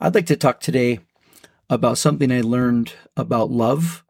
[0.00, 1.00] I'd like to talk today
[1.70, 4.04] about something I learned about love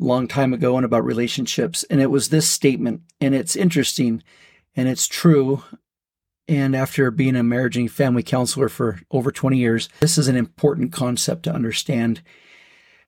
[0.00, 1.84] a long time ago and about relationships.
[1.84, 4.22] And it was this statement, and it's interesting
[4.76, 5.62] and it's true.
[6.48, 10.36] And after being a marriage and family counselor for over 20 years, this is an
[10.36, 12.22] important concept to understand.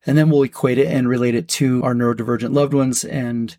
[0.06, 3.56] And then we'll equate it and relate it to our neurodivergent loved ones and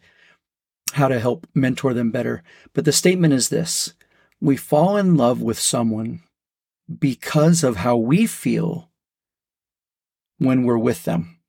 [0.93, 2.43] how to help mentor them better.
[2.73, 3.93] But the statement is this
[4.40, 6.21] we fall in love with someone
[7.00, 8.90] because of how we feel
[10.38, 11.40] when we're with them.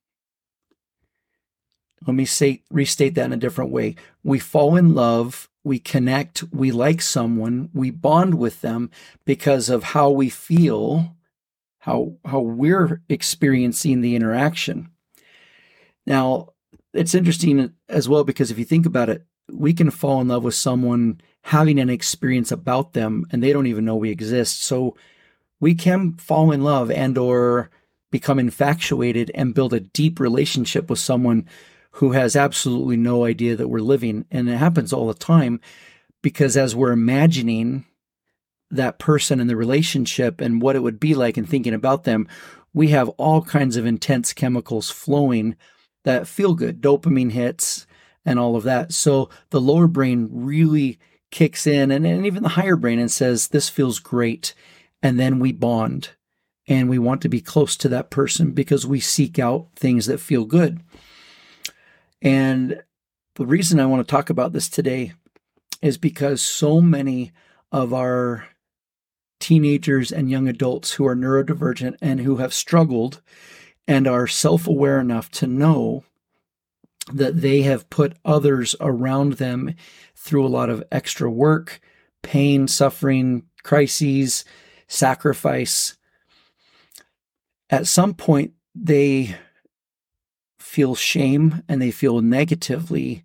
[2.07, 3.97] Let me say restate that in a different way.
[4.23, 8.91] We fall in love, we connect, we like someone, we bond with them
[9.25, 11.17] because of how we feel,
[11.79, 14.91] how how we're experiencing the interaction.
[16.07, 16.51] Now,
[16.93, 20.45] it's interesting as well because if you think about it, we can fall in love
[20.45, 24.63] with someone having an experience about them and they don't even know we exist.
[24.63, 24.97] So
[25.65, 27.71] we can fall in love and or
[28.13, 31.49] become infatuated and build a deep relationship with someone
[31.93, 34.27] who has absolutely no idea that we're living.
[34.31, 35.63] And it happens all the time
[36.23, 37.87] because as we're imagining
[38.71, 42.29] that person and the relationship and what it would be like and thinking about them
[42.75, 45.57] we have all kinds of intense chemicals flowing
[46.05, 47.87] that feel good dopamine hits
[48.27, 48.93] and all of that.
[48.93, 50.99] So the lower brain really
[51.31, 54.53] kicks in and, and even the higher brain and says this feels great
[55.05, 56.09] and then we bond
[56.67, 60.19] and we want to be close to that person because we seek out things that
[60.19, 60.81] feel good.
[62.23, 62.83] And
[63.35, 65.13] the reason I want to talk about this today
[65.83, 67.33] is because so many
[67.71, 68.47] of our
[69.41, 73.21] teenagers and young adults who are neurodivergent and who have struggled
[73.87, 76.03] and are self aware enough to know
[77.13, 79.75] that they have put others around them
[80.17, 81.79] through a lot of extra work,
[82.23, 84.47] pain, suffering, crises,
[84.95, 85.97] sacrifice,
[87.71, 89.37] at some point they
[90.59, 93.25] feel shame and they feel negatively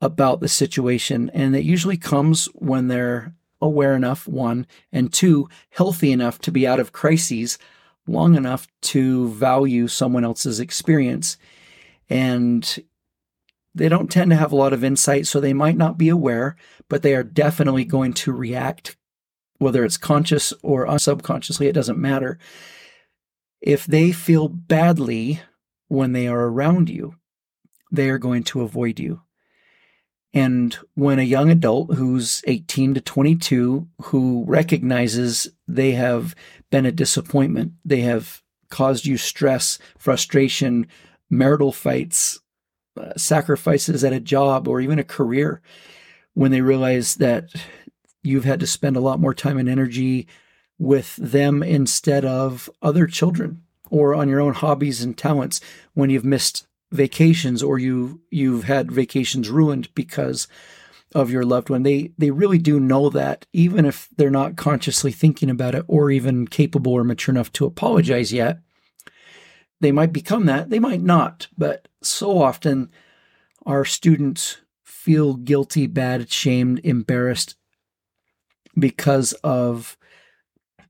[0.00, 1.30] about the situation.
[1.32, 6.66] And it usually comes when they're aware enough, one, and two, healthy enough to be
[6.66, 7.58] out of crises
[8.06, 11.36] long enough to value someone else's experience.
[12.08, 12.78] And
[13.74, 16.56] they don't tend to have a lot of insight, so they might not be aware,
[16.88, 18.96] but they are definitely going to react
[19.58, 22.38] whether it's conscious or subconsciously, it doesn't matter.
[23.60, 25.40] If they feel badly
[25.88, 27.14] when they are around you,
[27.90, 29.22] they are going to avoid you.
[30.34, 36.34] And when a young adult who's 18 to 22, who recognizes they have
[36.70, 40.86] been a disappointment, they have caused you stress, frustration,
[41.30, 42.38] marital fights,
[43.00, 45.62] uh, sacrifices at a job or even a career,
[46.34, 47.48] when they realize that
[48.26, 50.26] you've had to spend a lot more time and energy
[50.78, 55.60] with them instead of other children or on your own hobbies and talents
[55.94, 60.46] when you've missed vacations or you you've had vacations ruined because
[61.14, 61.82] of your loved one.
[61.82, 66.10] They they really do know that even if they're not consciously thinking about it or
[66.10, 68.60] even capable or mature enough to apologize yet
[69.80, 70.70] they might become that.
[70.70, 72.90] They might not but so often
[73.64, 77.56] our students feel guilty bad shamed embarrassed
[78.78, 79.96] because of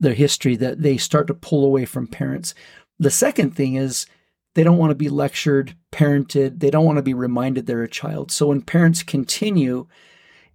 [0.00, 2.54] their history that they start to pull away from parents.
[2.98, 4.06] The second thing is
[4.54, 7.88] they don't want to be lectured, parented, they don't want to be reminded they're a
[7.88, 8.30] child.
[8.30, 9.86] So when parents continue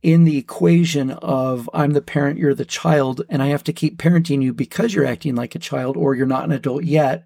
[0.02, 3.98] in the equation of I'm the parent, you're the child, and I have to keep
[3.98, 7.26] parenting you because you're acting like a child or you're not an adult yet,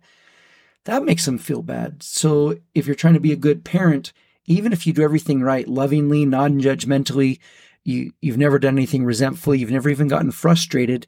[0.83, 2.03] that makes them feel bad.
[2.03, 4.11] So if you're trying to be a good parent,
[4.45, 7.39] even if you do everything right, lovingly, non judgmentally,
[7.85, 11.07] you you've never done anything resentful, you've never even gotten frustrated,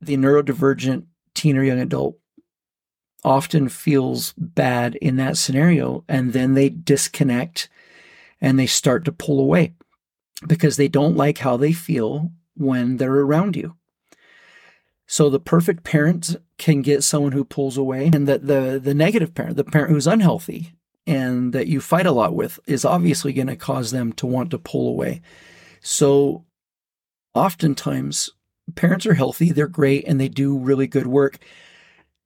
[0.00, 1.04] the neurodivergent
[1.34, 2.16] teen or young adult
[3.24, 7.68] often feels bad in that scenario and then they disconnect
[8.40, 9.74] and they start to pull away
[10.46, 13.74] because they don't like how they feel when they're around you.
[15.06, 19.34] So the perfect parent can get someone who pulls away and that the the negative
[19.34, 20.72] parent, the parent who's unhealthy,
[21.06, 24.50] and that you fight a lot with is obviously going to cause them to want
[24.50, 25.20] to pull away.
[25.80, 26.44] So,
[27.34, 28.30] oftentimes,
[28.74, 31.38] parents are healthy, they're great, and they do really good work.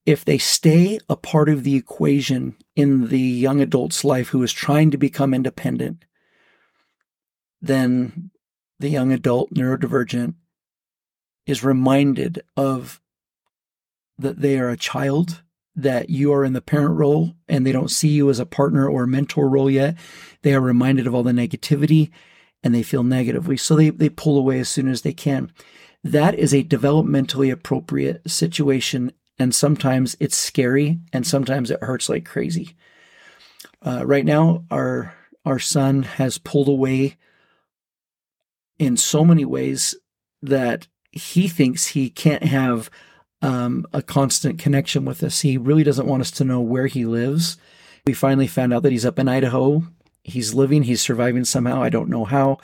[0.08, 4.54] if they stay a part of the equation in the young adult's life who is
[4.54, 6.06] trying to become independent,
[7.60, 8.30] then
[8.78, 10.32] the young adult neurodivergent
[11.44, 13.02] is reminded of
[14.18, 15.42] that they are a child,
[15.78, 18.88] that you are in the parent role and they don't see you as a partner
[18.88, 19.96] or mentor role yet.
[20.42, 22.10] They are reminded of all the negativity
[22.64, 23.56] and they feel negatively.
[23.56, 25.52] So they, they pull away as soon as they can.
[26.02, 29.12] That is a developmentally appropriate situation.
[29.38, 32.74] And sometimes it's scary and sometimes it hurts like crazy.
[33.80, 35.14] Uh, right now, our
[35.44, 37.16] our son has pulled away
[38.80, 39.94] in so many ways
[40.42, 42.90] that he thinks he can't have
[43.42, 45.40] um, a constant connection with us.
[45.40, 47.56] He really doesn't want us to know where he lives.
[48.06, 49.84] We finally found out that he's up in Idaho.
[50.22, 51.82] He's living, he's surviving somehow.
[51.82, 52.58] I don't know how.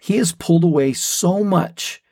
[0.00, 2.02] He has pulled away so much.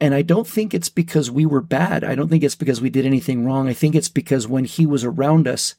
[0.00, 2.02] And I don't think it's because we were bad.
[2.02, 3.68] I don't think it's because we did anything wrong.
[3.68, 5.76] I think it's because when he was around us,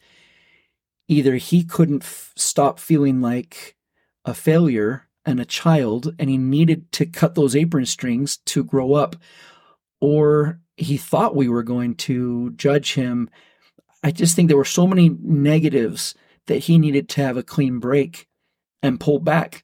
[1.09, 3.75] either he couldn't f- stop feeling like
[4.23, 8.93] a failure and a child and he needed to cut those apron strings to grow
[8.93, 9.15] up
[9.99, 13.29] or he thought we were going to judge him.
[14.03, 16.15] I just think there were so many negatives
[16.47, 18.27] that he needed to have a clean break
[18.81, 19.63] and pull back.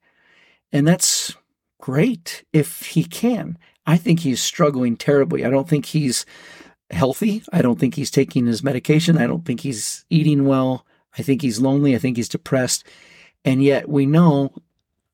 [0.72, 1.36] And that's
[1.80, 3.58] great if he can.
[3.86, 5.44] I think he's struggling terribly.
[5.46, 6.26] I don't think he's
[6.92, 7.44] healthy.
[7.52, 9.18] I don't think he's taking his medication.
[9.18, 10.86] I don't think he's eating well.
[11.18, 11.96] I think he's lonely.
[11.96, 12.84] I think he's depressed.
[13.44, 14.54] And yet we know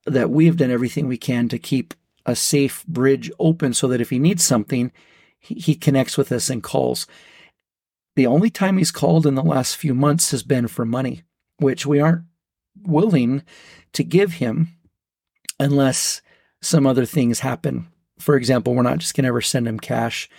[0.06, 1.94] that we have done everything we can to keep
[2.25, 4.92] a safe bridge open so that if he needs something,
[5.53, 7.06] he, connects with us and calls.
[8.15, 11.24] The only time he's called in the last few months has been for money,
[11.57, 12.24] which we aren't
[12.83, 13.44] willing
[13.94, 14.69] to give him
[15.59, 16.21] unless
[16.62, 17.88] some other things happen.
[18.19, 20.30] For example, we're not just going to ever send him cash.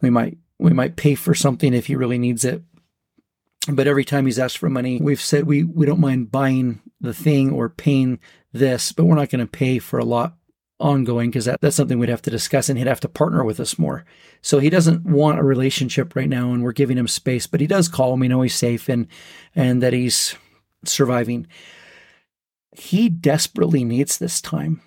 [0.00, 2.62] We might we might pay for something if he really needs it.
[3.68, 7.14] But every time he's asked for money, we've said we we don't mind buying the
[7.14, 8.20] thing or paying
[8.52, 10.36] this, but we're not going to pay for a lot
[10.80, 13.60] ongoing because that, that's something we'd have to discuss and he'd have to partner with
[13.60, 14.04] us more.
[14.42, 17.66] So he doesn't want a relationship right now and we're giving him space, but he
[17.66, 18.16] does call.
[18.16, 19.06] We know he's safe and
[19.54, 20.34] and that he's
[20.84, 21.46] surviving.
[22.72, 24.80] He desperately needs this time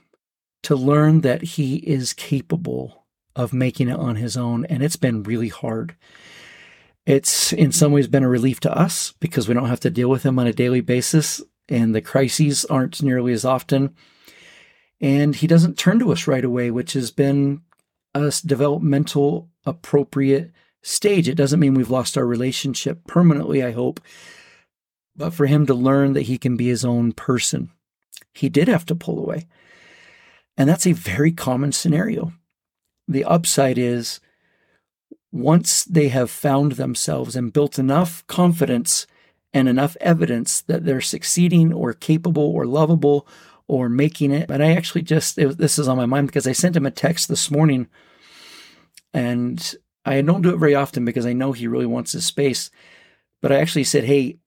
[0.63, 3.06] to learn that he is capable
[3.36, 5.95] of making it on his own and it's been really hard.
[7.06, 10.10] It's in some ways been a relief to us because we don't have to deal
[10.10, 13.95] with him on a daily basis and the crises aren't nearly as often.
[15.00, 17.62] And he doesn't turn to us right away, which has been
[18.14, 20.52] a developmental appropriate
[20.82, 21.28] stage.
[21.28, 24.00] It doesn't mean we've lost our relationship permanently, I hope,
[25.16, 27.72] but for him to learn that he can be his own person,
[28.34, 29.48] he did have to pull away.
[30.58, 32.34] And that's a very common scenario.
[33.08, 34.20] The upside is
[35.32, 39.06] once they have found themselves and built enough confidence
[39.54, 43.28] and enough evidence that they're succeeding or capable or lovable
[43.68, 44.48] or making it.
[44.48, 46.92] But I actually just, it, this is on my mind because I sent him a
[46.92, 47.88] text this morning
[49.14, 49.75] and
[50.06, 52.69] I don't do it very often because I know he really wants his space.
[53.42, 54.38] But I actually said, Hey,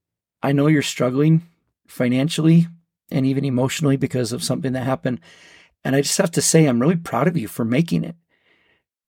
[0.42, 1.42] I know you're struggling
[1.86, 2.66] financially
[3.10, 5.20] and even emotionally because of something that happened.
[5.84, 8.16] And I just have to say, I'm really proud of you for making it.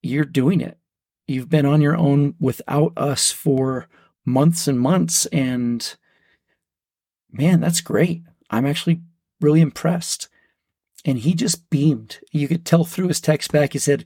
[0.02, 0.78] You're doing it.
[1.26, 3.88] You've been on your own without us for
[4.24, 5.26] months and months.
[5.26, 5.94] And
[7.30, 8.22] man, that's great.
[8.50, 9.00] I'm actually
[9.42, 10.28] really impressed.
[11.04, 12.20] And he just beamed.
[12.30, 13.72] You could tell through his text back.
[13.72, 14.04] He said,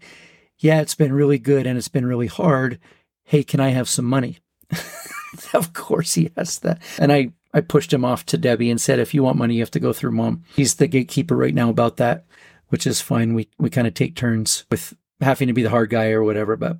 [0.59, 2.79] Yeah, it's been really good and it's been really hard.
[3.25, 4.39] Hey, can I have some money?
[5.55, 6.81] of course he asked that.
[6.99, 9.61] And I, I pushed him off to Debbie and said, If you want money, you
[9.61, 10.45] have to go through mom.
[10.55, 12.25] He's the gatekeeper right now about that,
[12.69, 13.35] which is fine.
[13.35, 16.57] We, we kind of take turns with having to be the hard guy or whatever.
[16.57, 16.79] But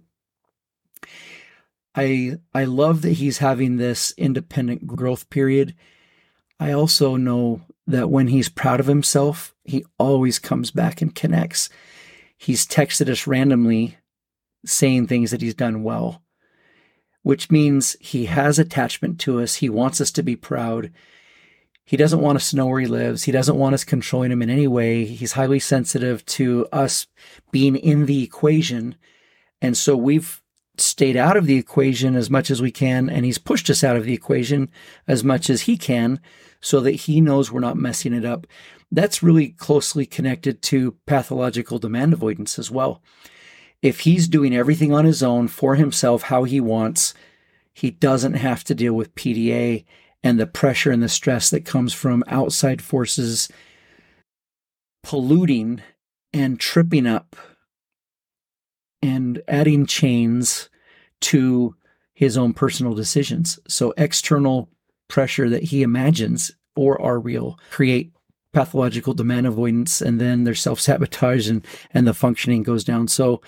[1.95, 5.75] I I love that he's having this independent growth period.
[6.61, 11.69] I also know that when he's proud of himself, he always comes back and connects.
[12.37, 13.97] He's texted us randomly
[14.65, 16.23] saying things that he's done well,
[17.23, 19.57] which means he has attachment to us.
[19.57, 20.93] He wants us to be proud.
[21.85, 23.25] He doesn't want us to know where he lives.
[23.25, 25.05] He doesn't want us controlling him in any way.
[25.05, 27.07] He's highly sensitive to us
[27.53, 28.97] being in the equation.
[29.63, 30.43] And so we've
[30.81, 33.97] stayed out of the equation as much as we can, and he's pushed us out
[33.97, 34.71] of the equation
[35.07, 36.21] as much as he can
[36.61, 38.47] so that he knows we're not messing it up.
[38.91, 43.03] That's really closely connected to pathological demand avoidance as well.
[43.83, 47.15] If he's doing everything on his own for himself, how he wants,
[47.75, 49.85] he doesn't have to deal with PDA
[50.23, 53.49] and the pressure and the stress that comes from outside forces
[55.03, 55.83] polluting
[56.33, 57.37] and tripping up
[59.03, 60.69] and adding chains
[61.21, 61.75] to
[62.15, 63.59] his own personal decisions.
[63.69, 64.69] So external
[65.09, 68.13] pressure that he imagines or are real create
[68.53, 73.07] pathological demand avoidance and then their self-sabotage and and the functioning goes down.
[73.07, 73.43] So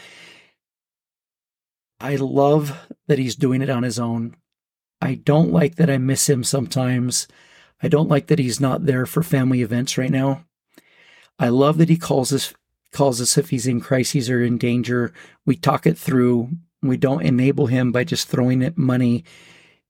[2.00, 4.36] I love that he's doing it on his own.
[5.00, 7.26] I don't like that I miss him sometimes.
[7.82, 10.44] I don't like that he's not there for family events right now.
[11.38, 12.52] I love that he calls us
[12.92, 15.12] calls us if he's in crises or in danger.
[15.44, 16.50] We talk it through.
[16.82, 19.24] We don't enable him by just throwing money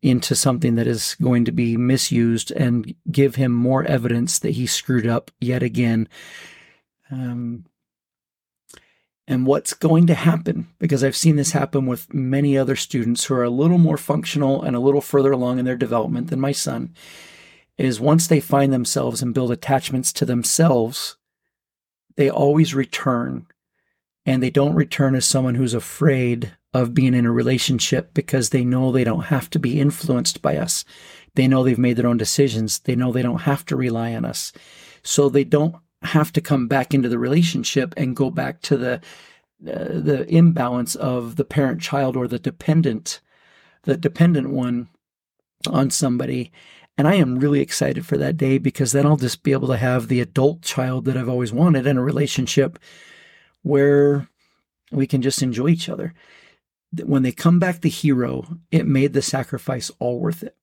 [0.00, 4.66] into something that is going to be misused and give him more evidence that he
[4.66, 6.08] screwed up yet again.
[7.10, 7.64] Um,
[9.26, 13.34] and what's going to happen, because I've seen this happen with many other students who
[13.34, 16.52] are a little more functional and a little further along in their development than my
[16.52, 16.94] son,
[17.76, 21.17] is once they find themselves and build attachments to themselves,
[22.18, 23.46] they always return.
[24.26, 28.64] And they don't return as someone who's afraid of being in a relationship because they
[28.64, 30.84] know they don't have to be influenced by us.
[31.36, 32.80] They know they've made their own decisions.
[32.80, 34.52] They know they don't have to rely on us.
[35.04, 38.94] So they don't have to come back into the relationship and go back to the
[39.66, 43.20] uh, the imbalance of the parent child or the dependent
[43.82, 44.88] the dependent one
[45.68, 46.52] on somebody
[46.98, 49.78] and I am really excited for that day because then I'll just be able to
[49.78, 52.78] have the adult child that I've always wanted in a relationship
[53.62, 54.28] where
[54.92, 56.12] we can just enjoy each other
[56.92, 60.56] when they come back the hero, it made the sacrifice all worth it.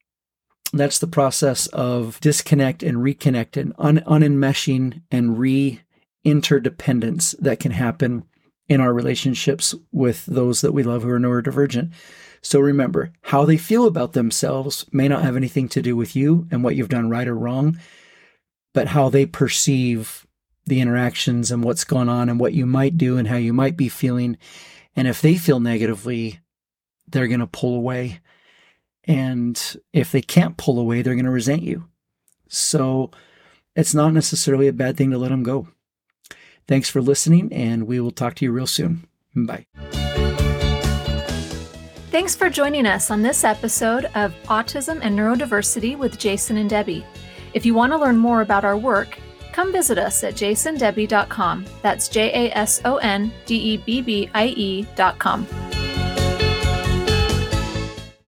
[0.74, 5.82] That's the process of disconnect and reconnect and un- unenmeshing and re
[6.24, 8.24] interdependence that can happen
[8.68, 11.92] in our relationships with those that we love who are neurodivergent.
[12.42, 16.48] So remember, how they feel about themselves may not have anything to do with you
[16.52, 17.80] and what you've done right or wrong,
[18.74, 20.28] but how they perceive
[20.66, 23.78] the interactions and what's going on and what you might do and how you might
[23.78, 24.38] be feeling
[24.96, 26.40] and if they feel negatively,
[27.08, 28.22] they're going to pull away.
[29.04, 29.62] And
[29.94, 31.86] if they can't pull away, they're going to resent you.
[32.48, 33.12] So
[33.76, 35.68] it's not necessarily a bad thing to let them go.
[36.68, 39.06] Thanks for listening, and we will talk to you real soon.
[39.36, 39.66] Bye.
[42.12, 47.06] Thanks for joining us on this episode of Autism and Neurodiversity with Jason and Debbie.
[47.54, 49.18] If you want to learn more about our work,
[49.52, 51.66] come visit us at jasondebbie.com.
[51.82, 55.46] That's J A S O N D E B B I E.com.